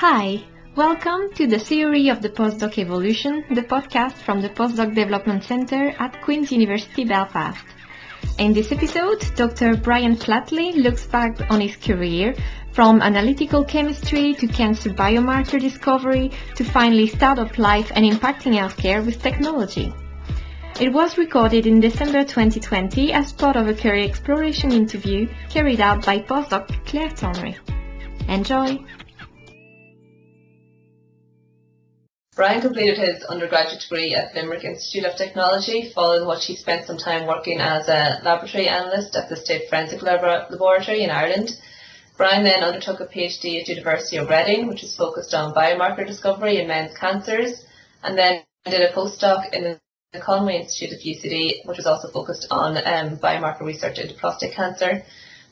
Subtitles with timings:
[0.00, 0.44] Hi,
[0.76, 5.92] welcome to the Theory of the Postdoc Evolution, the podcast from the Postdoc Development Centre
[5.98, 7.64] at Queen's University Belfast.
[8.38, 9.76] In this episode, Dr.
[9.76, 12.36] Brian Flatley looks back on his career
[12.70, 19.20] from analytical chemistry to cancer biomarker discovery to finally startup life and impacting healthcare with
[19.20, 19.92] technology.
[20.80, 26.06] It was recorded in December 2020 as part of a career exploration interview carried out
[26.06, 27.56] by postdoc Claire Tonry.
[28.28, 28.78] Enjoy!
[32.38, 36.96] Brian completed his undergraduate degree at Limerick Institute of Technology, following which he spent some
[36.96, 41.50] time working as a laboratory analyst at the State Forensic Laboratory in Ireland.
[42.16, 46.60] Brian then undertook a PhD at University of Reading, which was focused on biomarker discovery
[46.60, 47.64] in men's cancers,
[48.04, 49.76] and then did a postdoc in
[50.12, 54.52] the Conway Institute of UCD, which was also focused on um, biomarker research into prostate
[54.52, 55.02] cancer.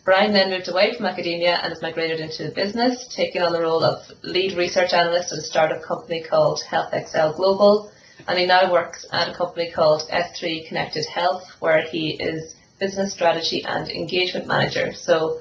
[0.06, 3.60] Brian then moved away from academia and has migrated into the business, taking on the
[3.60, 7.90] role of lead research analyst at a startup company called HealthXL Global.
[8.28, 13.12] And he now works at a company called S3 Connected Health, where he is business
[13.12, 14.92] strategy and engagement manager.
[14.92, 15.40] So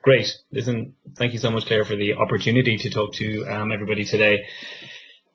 [0.00, 0.32] Great.
[0.50, 4.46] Listen, thank you so much, Claire, for the opportunity to talk to um, everybody today.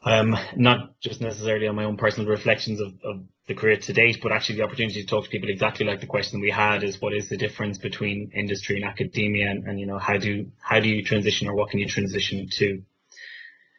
[0.06, 4.18] Um, not just necessarily on my own personal reflections of, of, the career to date,
[4.24, 7.00] but actually the opportunity to talk to people exactly like the question we had is
[7.00, 10.80] what is the difference between industry and academia and, and you know how do how
[10.80, 12.82] do you transition or what can you transition to?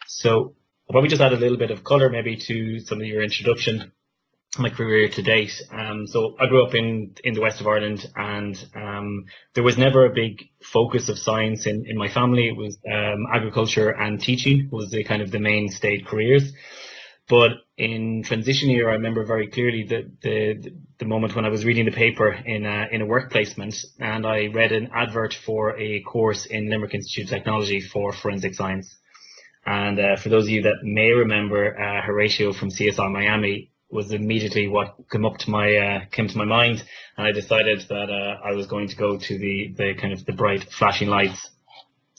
[0.07, 0.55] So
[0.89, 3.91] I'll probably just add a little bit of color maybe to some of your introduction
[4.59, 5.53] my career to date.
[5.71, 9.79] Um, so I grew up in in the west of Ireland, and um, there was
[9.79, 12.49] never a big focus of science in, in my family.
[12.49, 16.53] It was um, agriculture and teaching was the kind of the mainstay careers.
[17.29, 21.65] But in transition year, I remember very clearly the, the the moment when I was
[21.65, 25.77] reading the paper in a, in a work placement, and I read an advert for
[25.77, 28.97] a course in Limerick Institute of Technology for forensic science.
[29.67, 34.13] And uh, for those of you that may remember uh, Horatio from CSI Miami, was
[34.13, 36.83] immediately what came up to my uh, came to my mind,
[37.17, 40.25] and I decided that uh, I was going to go to the the kind of
[40.25, 41.51] the bright flashing lights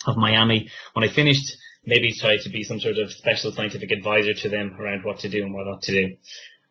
[0.06, 0.70] of Miami.
[0.94, 4.78] When I finished, maybe try to be some sort of special scientific advisor to them
[4.80, 6.16] around what to do and what not to do.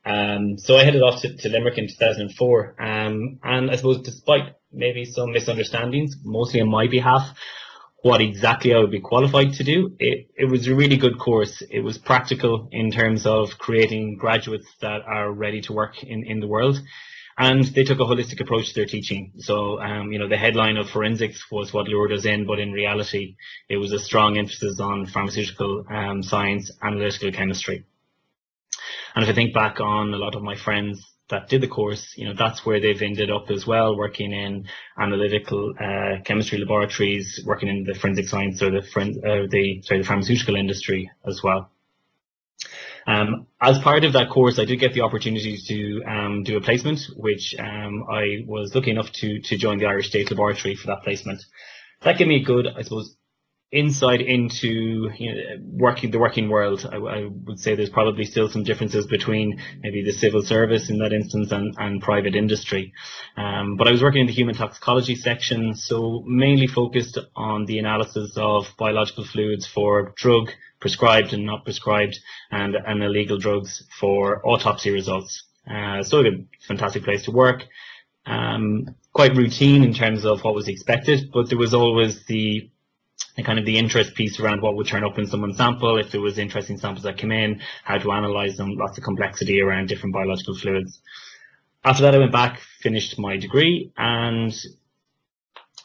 [0.04, 4.54] Um, so I headed off to, to Limerick in 2004, um, and I suppose despite
[4.72, 7.36] maybe some misunderstandings, mostly on my behalf,
[8.06, 9.96] what exactly I would be qualified to do.
[9.98, 11.60] It, it was a really good course.
[11.68, 16.38] It was practical in terms of creating graduates that are ready to work in, in
[16.38, 16.80] the world.
[17.36, 19.32] And they took a holistic approach to their teaching.
[19.38, 22.70] So, um, you know, the headline of forensics was what lured us in, but in
[22.70, 23.34] reality,
[23.68, 27.84] it was a strong emphasis on pharmaceutical um, science, analytical chemistry.
[29.16, 32.14] And if I think back on a lot of my friends that did the course,
[32.16, 34.66] you know, that's where they've ended up as well, working in
[34.98, 40.06] analytical uh, chemistry laboratories, working in the forensic science or the uh, the sorry the
[40.06, 41.70] pharmaceutical industry as well.
[43.08, 46.60] Um, as part of that course, I did get the opportunity to um, do a
[46.60, 50.88] placement, which um, I was lucky enough to to join the Irish State Laboratory for
[50.88, 51.42] that placement.
[52.02, 53.16] That gave me a good, I suppose,
[53.76, 56.88] insight into you know, working the working world.
[56.90, 60.98] I, I, would say there's probably still some differences between maybe the civil service in
[60.98, 62.92] that instance and, and private industry.
[63.36, 67.78] Um, but I was working in the human toxicology section, so mainly focused on the
[67.78, 70.50] analysis of biological fluids for drug
[70.80, 72.18] prescribed and not prescribed
[72.50, 75.44] and, and illegal drugs for autopsy results.
[75.70, 76.30] Uh, so a
[76.66, 77.64] fantastic place to work.
[78.24, 82.70] Um, quite routine in terms of what was expected, but there was always the
[83.36, 86.10] and kind of the interest piece around what would turn up in someone's sample, if
[86.10, 89.88] there was interesting samples that came in, how to analyze them, lots of complexity around
[89.88, 91.00] different biological fluids.
[91.84, 94.54] After that, I went back, finished my degree, and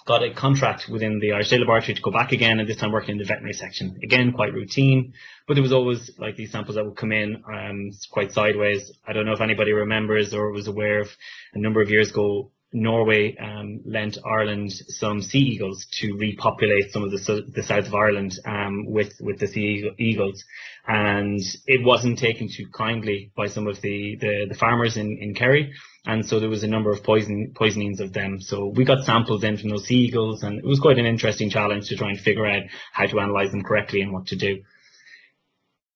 [0.06, 3.12] got a contract within the Irish Laboratory to go back again, and this time working
[3.12, 4.00] in the veterinary section.
[4.02, 5.14] Again, quite routine,
[5.48, 8.92] but there was always like these samples that would come in um, quite sideways.
[9.08, 11.10] I don't know if anybody remembers or was aware of
[11.54, 17.04] a number of years ago, Norway um, lent Ireland some sea eagles to repopulate some
[17.04, 20.44] of the, the south of Ireland um, with with the sea eagles,
[20.88, 25.34] and it wasn't taken too kindly by some of the the, the farmers in, in
[25.34, 25.74] Kerry,
[26.06, 28.40] and so there was a number of poison poisonings of them.
[28.40, 31.50] So we got samples in from those sea eagles, and it was quite an interesting
[31.50, 32.64] challenge to try and figure out
[32.94, 34.64] how to analyze them correctly and what to do.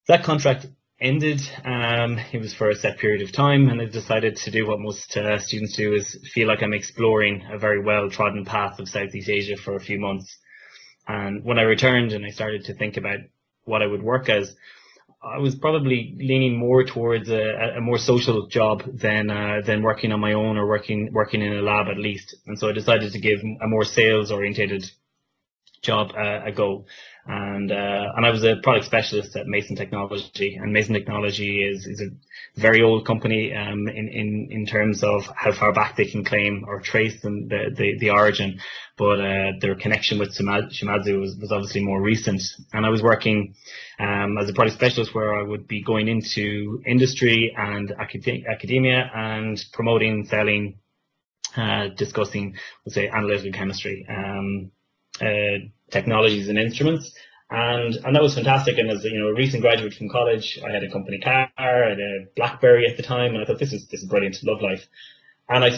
[0.08, 0.66] That contract
[1.00, 1.40] ended.
[1.64, 4.80] Um, it was for a set period of time, and I decided to do what
[4.80, 9.28] most uh, students do: is feel like I'm exploring a very well-trodden path of Southeast
[9.28, 10.36] Asia for a few months.
[11.08, 13.18] And when I returned and I started to think about
[13.64, 14.54] what I would work as,
[15.22, 20.12] I was probably leaning more towards a, a more social job than uh, than working
[20.12, 22.36] on my own or working working in a lab at least.
[22.46, 24.84] And so I decided to give a more sales orientated
[25.86, 26.84] job uh, ago
[27.28, 31.84] and uh, and I was a product specialist at Mason Technology, and Mason Technology is
[31.86, 36.04] is a very old company um, in in in terms of how far back they
[36.04, 38.60] can claim or trace them the the, the origin,
[38.96, 42.42] but uh, their connection with Shimadzu was, was obviously more recent.
[42.72, 43.54] And I was working
[43.98, 49.10] um, as a product specialist where I would be going into industry and acad- academia
[49.12, 50.78] and promoting, selling,
[51.56, 52.54] uh, discussing,
[52.84, 54.06] let's say, analytical chemistry.
[54.08, 54.70] Um,
[55.20, 57.12] uh, technologies and instruments.
[57.48, 58.78] And and that was fantastic.
[58.78, 61.90] And as you know, a recent graduate from college, I had a company car, I
[61.90, 64.62] had a BlackBerry at the time, and I thought this is this is brilliant, love
[64.62, 64.84] life.
[65.48, 65.70] And I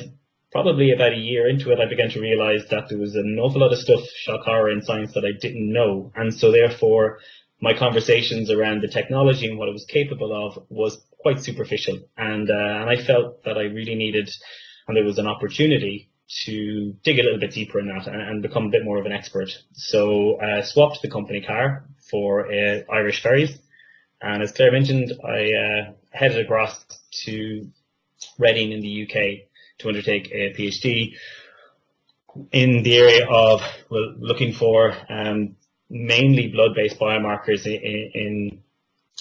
[0.51, 3.61] probably about a year into it, I began to realize that there was an awful
[3.61, 6.11] lot of stuff, shock horror in science that I didn't know.
[6.17, 7.19] And so therefore,
[7.61, 11.99] my conversations around the technology and what it was capable of was quite superficial.
[12.17, 14.31] And, uh, and I felt that I really needed,
[14.87, 16.09] and there was an opportunity
[16.45, 19.07] to dig a little bit deeper in that and, and become a bit more of
[19.07, 19.51] an expert.
[19.73, 23.59] So I uh, swapped the company car for uh, Irish Ferries.
[24.21, 26.85] And as Claire mentioned, I uh, headed across
[27.25, 27.69] to
[28.39, 29.49] Reading in the UK
[29.79, 31.15] to undertake a PhD
[32.53, 33.61] in the area of
[33.91, 35.57] well, looking for um,
[35.89, 38.63] mainly blood-based biomarkers in, in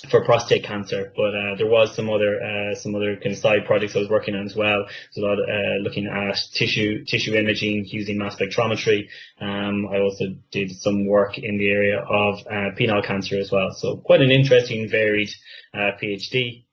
[0.10, 3.66] for prostate cancer, but uh, there was some other uh, some other kind of side
[3.66, 4.86] projects I was working on as well.
[5.12, 9.08] So a lot uh, looking at tissue tissue imaging using mass spectrometry.
[9.42, 13.72] Um, I also did some work in the area of uh, penile cancer as well.
[13.74, 15.30] So quite an interesting, varied
[15.74, 16.66] uh, PhD.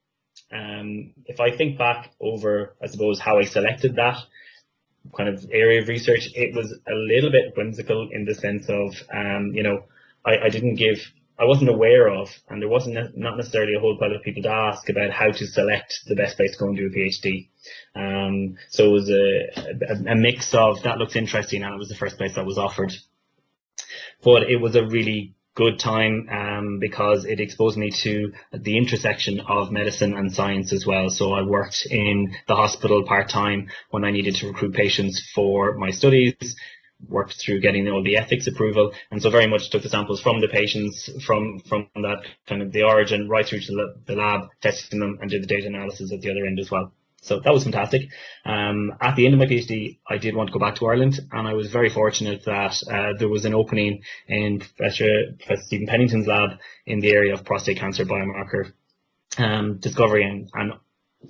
[0.52, 4.18] Um, if I think back over, I suppose how I selected that
[5.16, 8.94] kind of area of research, it was a little bit whimsical in the sense of,
[9.12, 9.84] um, you know,
[10.24, 10.98] I, I didn't give
[11.38, 14.50] I wasn't aware of, and there wasn't not necessarily a whole pile of people to
[14.50, 17.48] ask about how to select the best place to go and do a PhD.
[17.96, 21.88] Um, so it was a, a, a, mix of that looks interesting, and it was
[21.88, 22.92] the first place that was offered.
[24.22, 29.40] But it was a really good time um, because it exposed me to the intersection
[29.40, 31.08] of medicine and science as well.
[31.10, 35.74] So I worked in the hospital part time when I needed to recruit patients for
[35.74, 36.56] my studies
[37.08, 40.40] worked through getting all the ethics approval, and so very much took the samples from
[40.40, 45.00] the patients from from that kind of the origin right through to the lab, testing
[45.00, 46.92] them, and did the data analysis at the other end as well.
[47.24, 48.02] So that was fantastic.
[48.44, 51.18] Um, at the end of my PhD, I did want to go back to Ireland,
[51.32, 55.86] and I was very fortunate that uh, there was an opening in Professor, Professor Stephen
[55.86, 58.72] Pennington's lab in the area of prostate cancer biomarker
[59.38, 60.74] um, discovery and, and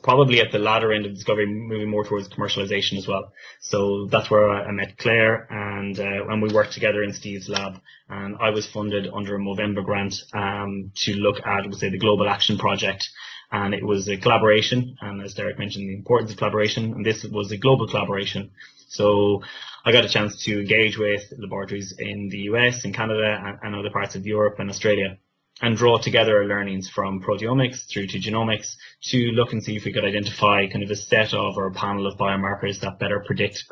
[0.03, 3.33] probably at the latter end of discovery, moving more towards commercialization as well.
[3.61, 7.81] So that's where I met Claire, and uh, and we worked together in Steve's lab.
[8.09, 11.99] And I was funded under a Movember grant um, to look at, we'll say, the
[11.99, 13.09] Global Action Project.
[13.53, 17.25] And it was a collaboration, and as Derek mentioned, the importance of collaboration, and this
[17.25, 18.51] was a global collaboration.
[18.89, 19.43] So
[19.85, 23.75] I got a chance to engage with laboratories in the US, in Canada, and, and
[23.77, 25.19] other parts of Europe and Australia
[25.63, 29.85] and draw together our learnings from proteomics through to genomics to look and see if
[29.85, 33.23] we could identify kind of a set of or a panel of biomarkers that better
[33.25, 33.65] predict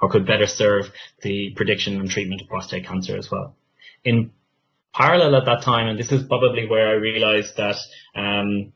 [0.00, 0.90] or could better serve
[1.22, 3.54] the prediction and treatment of prostate cancer as well.
[4.04, 4.30] In
[4.94, 7.76] parallel at that time, and this is probably where I realized that
[8.14, 8.72] um,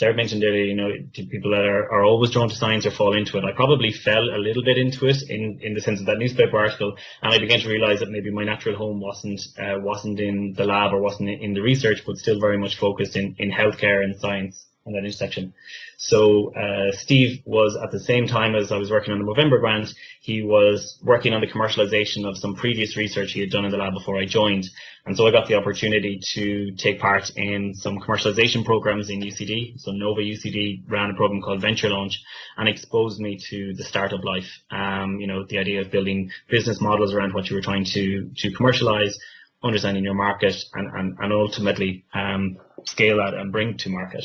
[0.00, 3.16] Derek mentioned earlier, you know, people that are, are always drawn to science or fall
[3.16, 3.44] into it.
[3.44, 6.58] I probably fell a little bit into it in, in the sense of that newspaper
[6.58, 10.54] article, and I began to realize that maybe my natural home wasn't uh, wasn't in
[10.56, 14.02] the lab or wasn't in the research, but still very much focused in, in healthcare
[14.02, 15.54] and science and that intersection.
[15.96, 19.60] So uh, Steve was at the same time as I was working on the Movember
[19.60, 19.88] grant,
[20.20, 23.78] he was working on the commercialization of some previous research he had done in the
[23.78, 24.68] lab before I joined.
[25.06, 29.78] And so I got the opportunity to take part in some commercialization programs in UCD.
[29.80, 32.22] So Nova UCD ran a program called Venture Launch
[32.56, 34.50] and exposed me to the startup life.
[34.70, 38.30] Um, you know, the idea of building business models around what you were trying to,
[38.36, 39.18] to commercialize,
[39.64, 44.24] understanding your market and, and, and ultimately um, scale that and bring to market.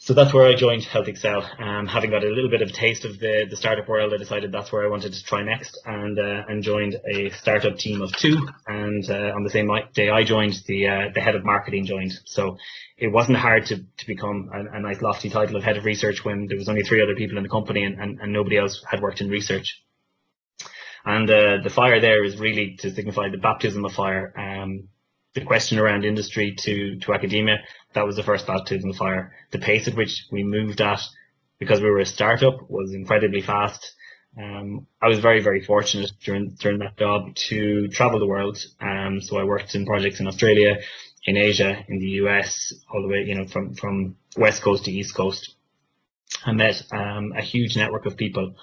[0.00, 1.60] So that's where I joined HealthXL.
[1.60, 4.52] Um, having got a little bit of taste of the, the startup world, I decided
[4.52, 8.12] that's where I wanted to try next and uh, and joined a startup team of
[8.16, 8.38] two.
[8.68, 12.12] And uh, on the same day I joined, the uh, the head of marketing joined.
[12.26, 12.58] So
[12.96, 16.24] it wasn't hard to, to become a, a, nice lofty title of head of research
[16.24, 18.84] when there was only three other people in the company and, and, and nobody else
[18.88, 19.82] had worked in research.
[21.08, 24.30] And uh, the fire there is really to signify the baptism of fire.
[24.38, 24.88] Um,
[25.32, 27.60] the question around industry to, to academia,
[27.94, 29.32] that was the first baptism of fire.
[29.50, 31.00] The pace at which we moved at,
[31.58, 33.94] because we were a startup, was incredibly fast.
[34.38, 38.58] Um, I was very, very fortunate during during that job to travel the world.
[38.78, 40.76] Um, so I worked in projects in Australia,
[41.24, 44.92] in Asia, in the US, all the way, you know, from from west coast to
[44.92, 45.54] east coast.
[46.44, 48.56] I met um, a huge network of people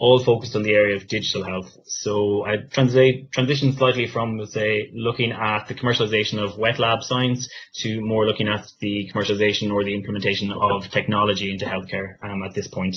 [0.00, 1.70] all focused on the area of digital health.
[1.84, 7.48] So I transitioned slightly from, say, looking at the commercialization of wet lab science
[7.82, 12.54] to more looking at the commercialization or the implementation of technology into healthcare um, at
[12.54, 12.96] this point.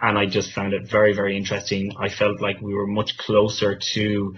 [0.00, 1.92] And I just found it very, very interesting.
[2.00, 4.34] I felt like we were much closer to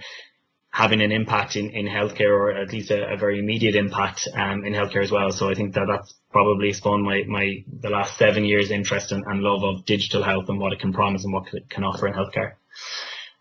[0.73, 4.65] having an impact in, in healthcare or at least a, a very immediate impact um,
[4.65, 5.31] in healthcare as well.
[5.31, 9.23] So I think that that's probably spawned my, my the last seven years interest and,
[9.27, 12.07] and love of digital health and what it can promise and what it can offer
[12.07, 12.53] in healthcare.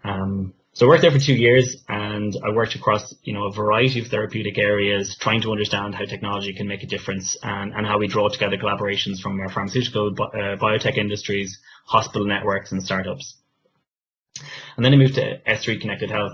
[0.05, 3.53] Um, so I worked there for two years and I worked across, you know, a
[3.53, 7.87] variety of therapeutic areas, trying to understand how technology can make a difference and, and
[7.87, 13.37] how we draw together collaborations from our pharmaceutical, uh, biotech industries, hospital networks and startups.
[14.77, 16.33] And then I moved to S3 Connected Health.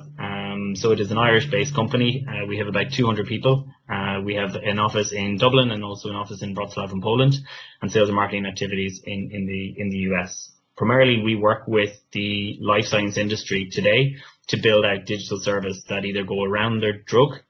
[0.58, 2.26] Um, so it is an Irish-based company.
[2.28, 3.68] Uh, we have about 200 people.
[3.88, 7.34] Uh, we have an office in Dublin and also an office in Wrocław in Poland,
[7.80, 10.50] and sales and marketing activities in, in the in the US.
[10.76, 14.16] Primarily, we work with the life science industry today
[14.48, 17.40] to build out digital service that either go around their drug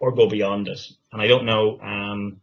[0.00, 0.80] or go beyond it.
[1.12, 2.40] And I don't know um,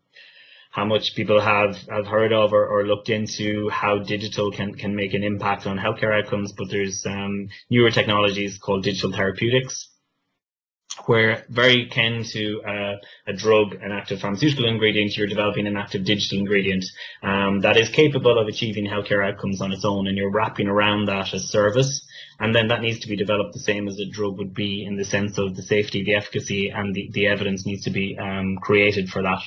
[0.74, 4.96] how much people have, have heard of or, or, looked into how digital can, can
[4.96, 9.88] make an impact on healthcare outcomes, but there's um, newer technologies called digital therapeutics,
[11.06, 12.96] where very akin to uh,
[13.28, 16.84] a drug, an active pharmaceutical ingredient, you're developing an active digital ingredient
[17.22, 21.06] um, that is capable of achieving healthcare outcomes on its own, and you're wrapping around
[21.06, 22.04] that as service.
[22.40, 24.98] And then that needs to be developed the same as a drug would be in
[24.98, 28.58] the sense of the safety, the efficacy, and the, the evidence needs to be um,
[28.60, 29.44] created for that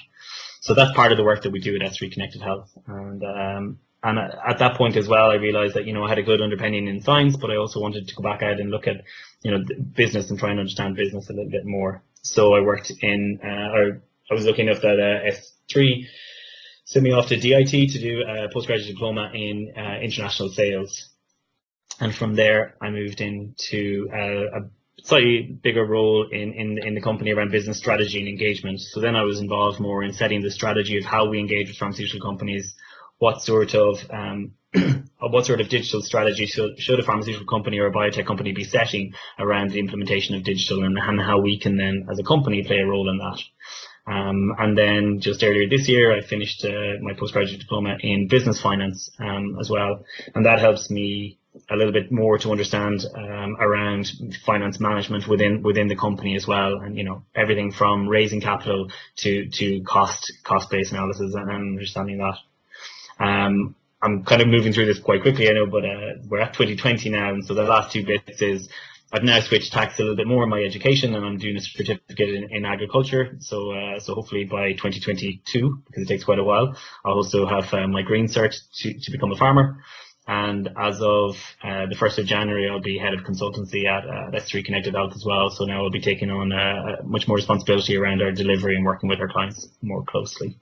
[0.61, 2.71] so that's part of the work that we do at S3 Connected Health.
[2.87, 6.19] And um, and at that point as well, I realized that you know I had
[6.19, 8.87] a good underpinning in science, but I also wanted to go back out and look
[8.87, 9.03] at
[9.43, 12.03] you know business and try and understand business a little bit more.
[12.23, 15.31] So I worked in, uh, or I was looking at that uh,
[15.73, 16.07] S3
[16.85, 21.09] sent me off to DIT to do a postgraduate diploma in uh, international sales.
[22.01, 24.71] And from there, I moved into uh, a
[25.03, 28.81] slightly bigger role in, in, in the company around business strategy and engagement.
[28.81, 31.77] So then I was involved more in setting the strategy of how we engage with
[31.77, 32.75] pharmaceutical companies,
[33.19, 34.53] what sort of um,
[35.21, 38.65] what sort of digital strategy should, should a pharmaceutical company or a biotech company be
[38.65, 42.63] setting around the implementation of digital and, and how we can then as a company
[42.63, 43.41] play a role in that.
[44.09, 48.61] Um, and then just earlier this year, I finished uh, my postgraduate diploma in business
[48.61, 50.05] finance um, as well.
[50.35, 51.39] And that helps me
[51.71, 54.11] a little bit more to understand um, around
[54.45, 58.91] finance management within within the company as well, and you know everything from raising capital
[59.17, 62.37] to to cost cost based analysis and understanding that.
[63.19, 66.53] Um, I'm kind of moving through this quite quickly, I know, but uh, we're at
[66.53, 68.69] 2020 now, and so the last two bits is
[69.13, 71.61] I've now switched tax a little bit more in my education, and I'm doing a
[71.61, 73.37] certificate in, in agriculture.
[73.39, 77.73] So, uh, so hopefully by 2022, because it takes quite a while, I'll also have
[77.73, 79.79] uh, my green cert to, to become a farmer.
[80.29, 84.37] And as of uh, the 1st of January, I'll be head of consultancy at uh,
[84.37, 85.51] S3 Connected Health as well.
[85.51, 89.09] So now I'll be taking on uh, much more responsibility around our delivery and working
[89.09, 90.59] with our clients more closely.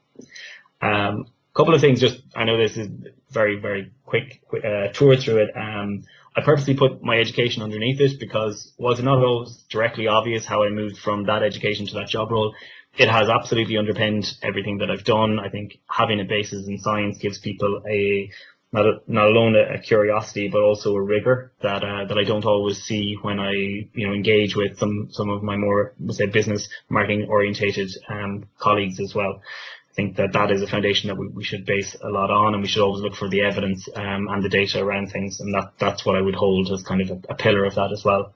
[0.82, 2.88] A um, couple of things, just I know this is
[3.30, 5.56] very, very quick, uh, tour through it.
[5.56, 6.04] Um,
[6.36, 10.64] I purposely put my education underneath it because was it not always directly obvious how
[10.64, 12.54] I moved from that education to that job role,
[12.96, 15.38] it has absolutely underpinned everything that I've done.
[15.38, 18.30] I think having a basis in science gives people a
[18.74, 22.24] not a, not alone a, a, curiosity, but also a rigor that uh, that I
[22.24, 26.26] don't always see when I you know engage with some some of my more say
[26.26, 29.40] business marketing orientated um, colleagues as well.
[29.90, 32.54] I think that that is a foundation that we, we should base a lot on,
[32.54, 35.54] and we should always look for the evidence um, and the data around things, and
[35.54, 38.04] that that's what I would hold as kind of a, a pillar of that as
[38.04, 38.34] well.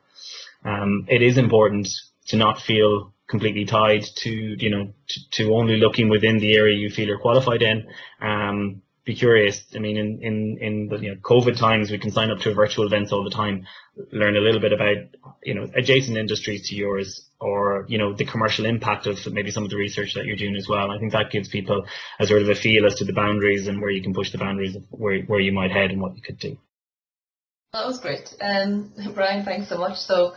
[0.64, 1.88] Um, it is important
[2.28, 6.76] to not feel completely tied to you know to, to only looking within the area
[6.76, 7.88] you feel you're qualified in.
[8.20, 9.64] Um, be curious.
[9.74, 12.52] I mean, in in in the you know, COVID times, we can sign up to
[12.52, 13.66] virtual events all the time,
[14.12, 14.96] learn a little bit about
[15.42, 19.64] you know adjacent industries to yours, or you know the commercial impact of maybe some
[19.64, 20.90] of the research that you're doing as well.
[20.90, 21.86] I think that gives people
[22.20, 24.38] a sort of a feel as to the boundaries and where you can push the
[24.38, 26.58] boundaries of where where you might head and what you could do.
[27.72, 29.42] That was great, um, Brian.
[29.42, 29.98] Thanks so much.
[29.98, 30.34] So.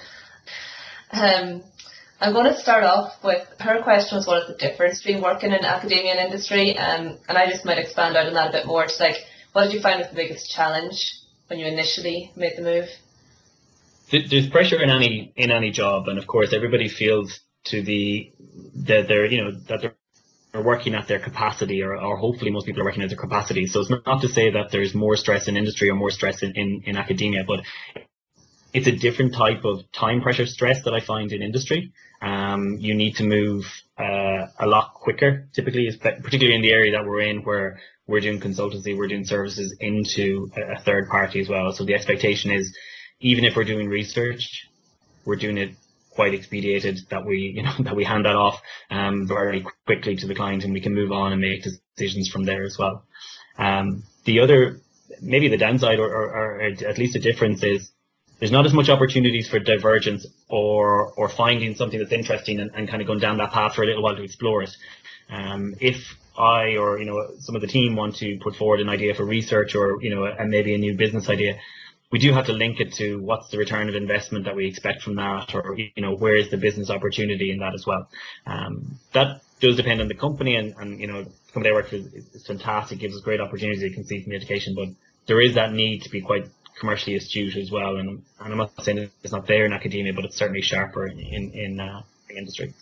[1.14, 1.62] Um,
[2.22, 5.52] I'm going to start off with her question was what is the difference between working
[5.52, 8.68] in academia and industry, um, and I just might expand out on that a bit
[8.68, 8.84] more.
[8.84, 9.16] It's like,
[9.54, 11.02] what did you find was the biggest challenge
[11.48, 12.86] when you initially made the move?
[14.12, 18.32] There's pressure in any in any job, and of course, everybody feels to the
[18.86, 22.82] that they're you know that they're working at their capacity or, or hopefully most people
[22.82, 23.66] are working at their capacity.
[23.66, 26.52] So it's not to say that there's more stress in industry or more stress in,
[26.56, 27.62] in, in academia, but
[28.74, 31.92] it's a different type of time pressure stress that I find in industry.
[32.22, 33.66] Um, you need to move
[33.98, 38.40] uh, a lot quicker, typically, particularly in the area that we're in, where we're doing
[38.40, 41.72] consultancy, we're doing services into a, third party as well.
[41.72, 42.76] So the expectation is,
[43.20, 44.68] even if we're doing research,
[45.26, 45.72] we're doing it
[46.12, 50.28] quite expedited that we, you know, that we hand that off um, very quickly to
[50.28, 53.06] the client, and we can move on and make decisions from there as well.
[53.58, 54.80] Um, the other,
[55.22, 57.92] maybe the downside, or, or, or at least the difference, is
[58.42, 62.90] there's not as much opportunities for divergence or or finding something that's interesting and, and
[62.90, 64.76] kind of going down that path for a little while to explore it.
[65.30, 68.90] Um, if I or you know some of the team want to put forward an
[68.90, 71.60] idea for research or you know and maybe a new business idea,
[72.12, 75.04] we do have to link it to what's the return of investment that we expect
[75.04, 78.10] from that, or you know where is the business opportunity in that as well.
[78.48, 81.98] Um, that does depend on the company, and, and you know company I work for
[81.98, 84.88] is, is fantastic, gives us great opportunities can see from the education, but
[85.28, 86.48] there is that need to be quite
[86.82, 87.96] commercially astute as well.
[87.96, 88.10] And,
[88.42, 91.20] and I'm not saying it's not there in academia, but it's certainly sharper in
[91.64, 92.74] in uh, industry.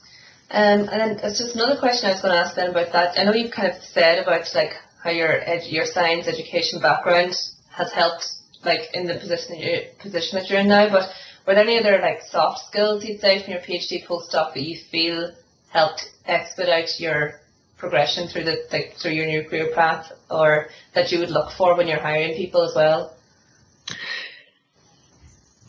[0.51, 3.19] Um, and then there's just another question I was going to ask then about that.
[3.19, 5.43] I know you've kind of said about like how your
[5.77, 7.35] your science education background
[7.69, 8.25] has helped
[8.65, 11.09] like in the position that you position that you're in now, but
[11.45, 14.77] were there any other like soft skills you'd say from your PhD postdoc that you
[14.91, 15.31] feel
[15.69, 17.41] helped expedite your
[17.77, 18.57] progression through the
[18.99, 22.63] through your new career path, or that you would look for when you're hiring people
[22.63, 23.15] as well?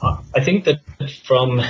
[0.03, 0.81] I think that
[1.27, 1.61] from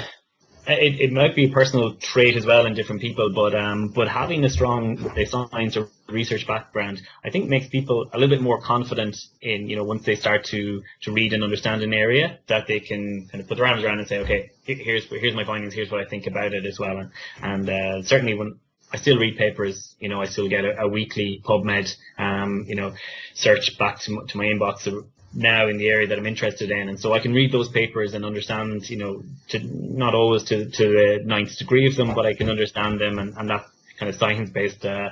[0.71, 4.09] it, it might be a personal trait as well in different people, but um, but
[4.09, 8.61] having a strong science or research background, I think makes people a little bit more
[8.61, 12.67] confident in you know once they start to to read and understand an area that
[12.67, 15.75] they can kind of put their arms around and say, okay, here's here's my findings,
[15.75, 17.11] here's what I think about it as well, and,
[17.43, 18.61] and uh, certainly when
[18.93, 19.95] I still read papers.
[19.99, 22.93] You know, I still get a, a weekly PubMed, um, you know,
[23.35, 24.87] search back to, to my inbox
[25.33, 28.15] now in the area that I'm interested in, and so I can read those papers
[28.15, 32.27] and understand, you know, to not always to, to the ninth degree of them, but
[32.27, 33.67] I can understand them, and, and that
[33.99, 35.11] kind of science-based uh,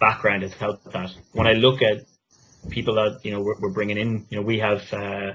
[0.00, 1.10] background has helped that.
[1.32, 2.06] When I look at
[2.70, 5.32] people that you know we're, we're bringing in, you know, we have uh,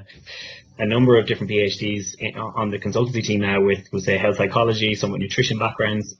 [0.80, 4.38] a number of different PhDs in, on the consultancy team now with, with say, health
[4.38, 6.16] psychology, some with nutrition backgrounds,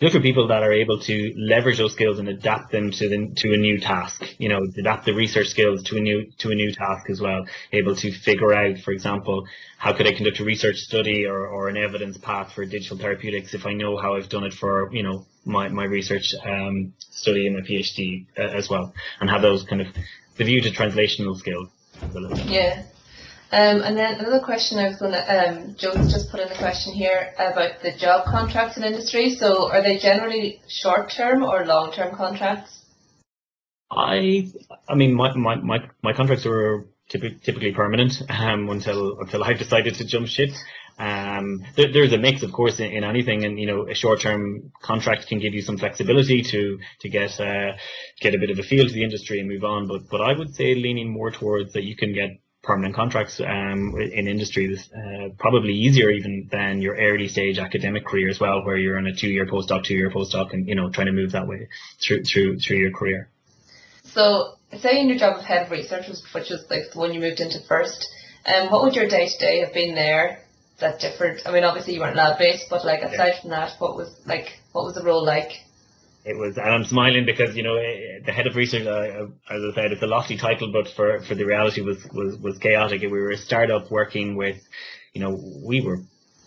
[0.00, 3.32] look for people that are able to leverage those skills and adapt them to the,
[3.36, 4.22] to a new task.
[4.38, 7.46] You know, adapt the research skills to a new to a new task as well.
[7.72, 9.46] Able to figure out, for example,
[9.78, 13.54] how could I conduct a research study or, or an evidence path for digital therapeutics
[13.54, 17.46] if I know how I've done it for you know my my research um, study
[17.46, 19.88] and my PhD uh, as well, and have those kind of
[20.36, 21.68] the view to translational skills.
[22.46, 22.82] Yeah.
[23.52, 26.58] Um, and then another question I was going to, um, Joseph just put in a
[26.58, 29.30] question here about the job contracts in industry.
[29.30, 32.80] So are they generally short term or long term contracts?
[33.90, 34.50] I,
[34.88, 39.94] I mean, my, my, my, my contracts were typically, permanent um, until until I decided
[39.96, 40.50] to jump ship.
[40.98, 44.72] Um, there, there's a mix, of course, in, in, anything, and you know, a short-term
[44.80, 47.72] contract can give you some flexibility to to get uh,
[48.20, 49.86] get a bit of a feel to the industry and move on.
[49.88, 52.30] But but I would say leaning more towards that you can get
[52.64, 58.28] permanent contracts um, in industry uh, probably easier even than your early stage academic career
[58.28, 60.90] as well, where you're on a two year postdoc, two year postdoc, and you know
[60.90, 61.68] trying to move that way
[62.02, 63.28] through through through your career.
[64.04, 67.20] So, say in your job of head of research, which was like the one you
[67.20, 68.08] moved into first,
[68.46, 70.44] um, what would your day to day have been there
[70.80, 71.40] that different.
[71.46, 73.40] I mean, obviously you weren't lab based, but like aside yeah.
[73.40, 75.52] from that, what was like what was the role like?
[76.24, 79.74] It was, and I'm smiling because you know the head of research, uh, as I
[79.74, 83.02] said, it's a lofty title, but for for the reality was was was chaotic.
[83.02, 84.56] We were a startup working with,
[85.12, 86.00] you know, we were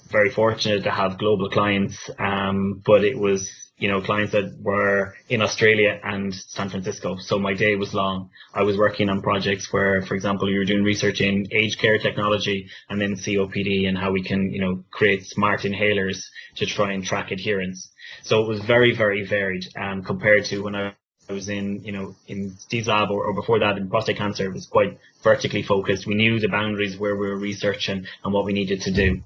[0.10, 5.14] very fortunate to have global clients, um, but it was you know clients that were
[5.30, 7.18] in Australia and San Francisco.
[7.20, 8.30] So my day was long.
[8.54, 12.00] I was working on projects where, for example, we were doing research in aged care
[12.00, 16.20] technology and then COPD and how we can you know create smart inhalers
[16.56, 17.90] to try and track adherence.
[18.24, 20.94] So it was very, very varied um, compared to when I
[21.30, 24.54] was in, you know, in Steve's lab or, or, before that in prostate cancer, it
[24.54, 26.08] was quite vertically focused.
[26.08, 29.22] We knew the boundaries where we were researching and what we needed to do.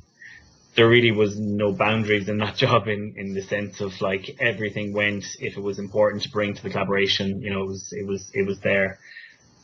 [0.76, 4.94] There really was no boundaries in that job in, in the sense of like everything
[4.94, 8.08] went if it was important to bring to the collaboration, you know, it was, it
[8.08, 9.00] was, it was there.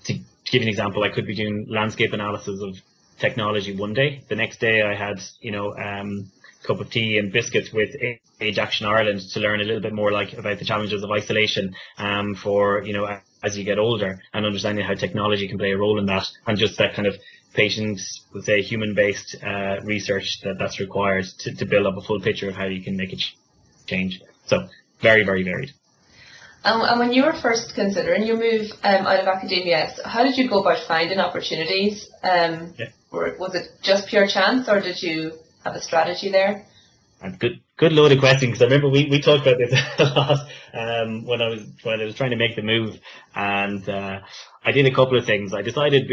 [0.05, 0.13] To,
[0.51, 2.77] give an example, I could be doing landscape analysis of
[3.19, 4.23] technology one day.
[4.29, 6.31] The next day I had, you know, um,
[6.63, 7.95] cup of tea and biscuits with
[8.41, 11.73] Age Action Ireland to learn a little bit more like about the challenges of isolation
[11.97, 15.77] um, for you know as you get older and understanding how technology can play a
[15.77, 17.15] role in that and just that kind of
[17.53, 17.99] patient,
[18.33, 22.19] would say human based uh, research that that's required to, to build up a full
[22.19, 23.17] picture of how you can make a
[23.85, 24.21] change.
[24.45, 24.67] So
[25.01, 25.71] very very varied.
[26.63, 30.37] And, and when you were first considering your move um, out of academia, how did
[30.37, 32.09] you go about finding opportunities?
[32.23, 32.89] Um, Yeah.
[33.11, 35.33] or was it just pure chance, or did you
[35.63, 36.65] have a strategy there?
[37.21, 40.39] And good, good loaded question because I remember we, we talked about this a lot
[40.73, 42.99] um, when I was when I was trying to make the move,
[43.33, 44.19] and uh,
[44.63, 45.53] I did a couple of things.
[45.53, 46.07] I decided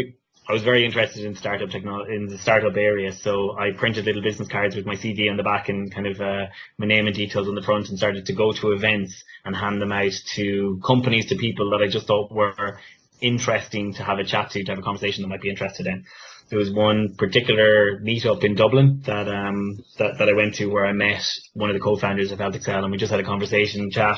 [0.47, 4.21] I was very interested in startup technology in the startup area, so I printed little
[4.21, 6.45] business cards with my CV on the back and kind of uh,
[6.77, 9.81] my name and details on the front, and started to go to events and hand
[9.81, 12.79] them out to companies to people that I just thought were
[13.21, 16.05] interesting to have a chat to, to have a conversation that might be interested in
[16.49, 20.85] there was one particular meetup in Dublin that um that, that I went to where
[20.85, 24.17] I met one of the co-founders of HealthXL and we just had a conversation chat.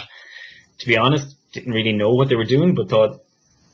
[0.80, 3.22] To be honest, didn't really know what they were doing, but thought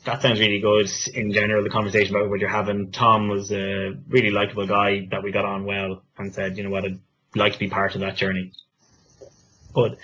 [0.05, 1.63] that sounds really good in general.
[1.63, 2.91] The conversation about what you're having.
[2.91, 6.69] Tom was a really likable guy that we got on well and said, you know
[6.69, 6.99] what, I'd
[7.35, 8.51] like to be part of that journey.
[9.73, 9.97] But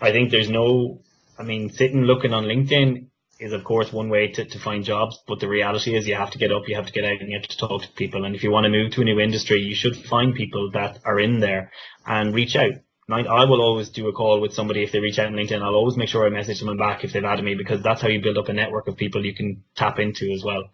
[0.00, 1.00] I think there's no,
[1.38, 3.06] I mean, sitting looking on LinkedIn
[3.38, 6.30] is of course one way to, to find jobs, but the reality is you have
[6.30, 8.24] to get up, you have to get out and you have to talk to people.
[8.24, 11.00] And if you want to move to a new industry, you should find people that
[11.04, 11.70] are in there
[12.06, 12.72] and reach out.
[13.08, 15.62] I will always do a call with somebody if they reach out on LinkedIn.
[15.62, 18.08] I'll always make sure I message them back if they've added me because that's how
[18.08, 20.70] you build up a network of people you can tap into as well,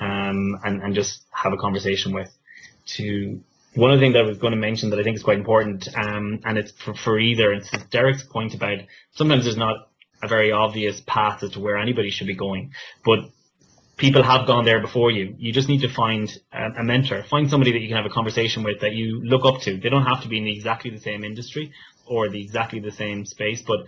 [0.00, 2.30] um, and and just have a conversation with.
[2.96, 3.40] To
[3.74, 5.38] one of the things that I was going to mention that I think is quite
[5.38, 7.52] important, um, and it's for, for either.
[7.52, 8.78] It's Derek's point about
[9.12, 9.88] sometimes there's not
[10.22, 12.72] a very obvious path as to where anybody should be going,
[13.04, 13.18] but
[13.96, 15.34] people have gone there before you.
[15.38, 18.14] You just need to find a, a mentor, find somebody that you can have a
[18.14, 19.76] conversation with that you look up to.
[19.78, 21.72] They don't have to be in exactly the same industry
[22.06, 23.80] or the exactly the same space, but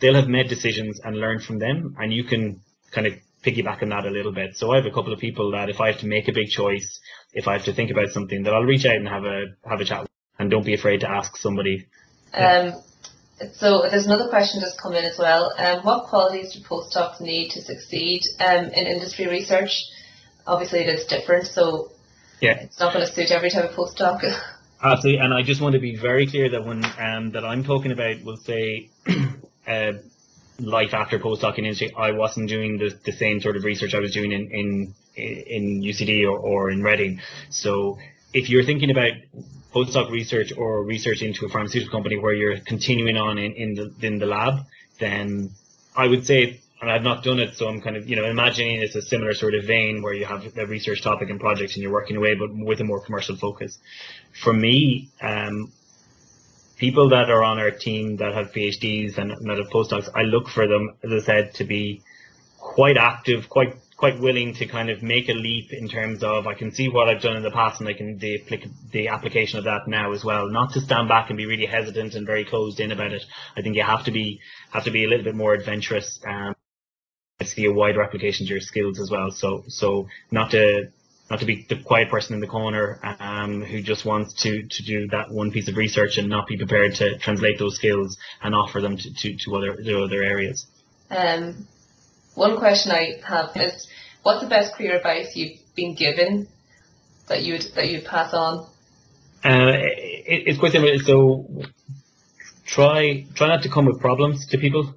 [0.00, 2.60] they'll have made decisions and learned from them, and you can
[2.92, 4.56] kind of piggyback on that a little bit.
[4.56, 6.48] So I have a couple of people that if I have to make a big
[6.48, 7.00] choice,
[7.32, 9.80] if I have to think about something, that I'll reach out and have a have
[9.80, 10.06] a chat.
[10.38, 11.88] And don't be afraid to ask somebody.
[12.32, 12.80] Um,
[13.54, 15.52] so there's another question just come in as well.
[15.58, 19.70] Um, what qualities do postdocs need to succeed um, in industry research?
[20.46, 21.92] Obviously, it is different, so
[22.40, 22.60] Yeah.
[22.60, 24.20] it's not going to suit every type of postdoc.
[24.82, 27.90] Absolutely, and I just want to be very clear that when um, that I'm talking
[27.90, 28.90] about, we'll say,
[29.66, 29.92] uh,
[30.60, 33.98] life after postdoc in industry, I wasn't doing the, the same sort of research I
[33.98, 37.20] was doing in in, in UCD or, or in Reading.
[37.50, 37.98] So
[38.32, 39.12] if you're thinking about
[39.74, 43.94] postdoc research or research into a pharmaceutical company where you're continuing on in, in the
[44.02, 44.66] in the lab,
[44.98, 45.50] then
[45.96, 48.80] I would say, and I've not done it, so I'm kind of you know imagining
[48.80, 51.82] it's a similar sort of vein where you have a research topic and projects and
[51.82, 53.78] you're working away, but with a more commercial focus.
[54.32, 55.72] For me, um,
[56.76, 60.48] people that are on our team that have PhDs and that have postdocs, I look
[60.48, 62.02] for them, as I said, to be
[62.58, 66.54] quite active, quite quite willing to kind of make a leap in terms of I
[66.54, 68.40] can see what I've done in the past and I can the
[68.92, 70.48] the application of that now as well.
[70.48, 73.24] Not to stand back and be really hesitant and very closed in about it.
[73.56, 74.40] I think you have to be
[74.72, 76.20] have to be a little bit more adventurous.
[76.24, 76.54] Um,
[77.42, 79.32] see a wider application to your skills as well.
[79.32, 80.92] So so not to
[81.28, 84.82] not to be the quiet person in the corner um, who just wants to, to
[84.82, 88.54] do that one piece of research and not be prepared to translate those skills and
[88.54, 90.66] offer them to, to, to other to other areas.
[91.10, 91.66] um,
[92.38, 93.88] one question I have is,
[94.22, 96.48] what's the best career advice you've been given
[97.28, 98.66] that you would that you'd pass on?
[99.44, 100.98] Uh, it, it's quite simple.
[101.00, 101.66] So
[102.64, 104.94] try try not to come with problems to people,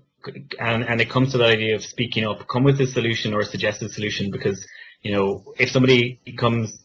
[0.60, 2.48] and and it comes to that idea of speaking up.
[2.48, 4.66] Come with a solution or a suggested solution because
[5.02, 6.80] you know if somebody comes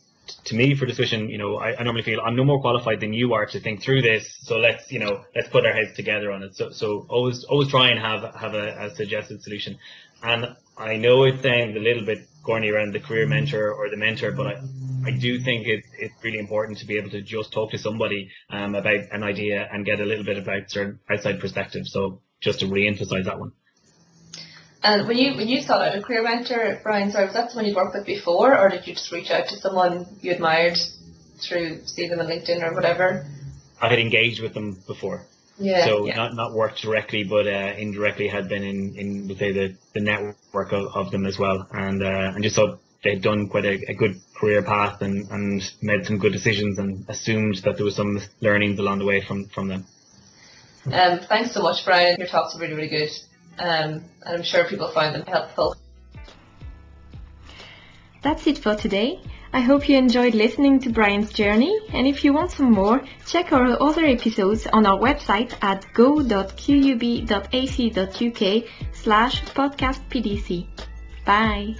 [0.45, 3.13] to me for discussion, you know, I, I normally feel I'm no more qualified than
[3.13, 4.37] you are to think through this.
[4.41, 6.57] So let's, you know, let's put our heads together on it.
[6.57, 9.79] So, so always, always try and have have a, a suggested solution.
[10.23, 13.97] And I know it sounds a little bit corny around the career mentor or the
[13.97, 14.55] mentor, but I,
[15.07, 18.31] I do think it, it's really important to be able to just talk to somebody
[18.51, 21.83] um, about an idea and get a little bit about certain outside perspective.
[21.87, 23.53] So just to re-emphasize that one.
[24.83, 27.67] And when you when you sought out a career mentor, Brian, sorry, was that someone
[27.67, 30.77] you'd worked with before, or did you just reach out to someone you admired
[31.49, 33.27] through see them on LinkedIn or whatever?
[33.81, 35.27] I had engaged with them before.
[35.59, 35.87] Yeah.
[35.87, 36.17] so yeah.
[36.17, 40.01] not not worked directly, but uh, indirectly had been in in would say the the
[40.01, 43.79] network of, of them as well, and uh, and just thought they'd done quite a,
[43.89, 47.97] a good career path and and made some good decisions, and assumed that there was
[47.97, 49.87] some learnings along the way from from them.
[50.93, 52.17] Um, thanks so much, Brian.
[52.19, 53.11] Your talks are really, really good.
[53.59, 55.77] Um, and I'm sure people find them helpful.
[58.23, 59.21] That's it for today.
[59.53, 63.53] I hope you enjoyed listening to Brian's journey, and if you want some more, check
[63.53, 66.55] our other episodes on our website at go.qub.ac.uk
[68.93, 70.67] slash podcastpdc.
[71.25, 71.75] Bye!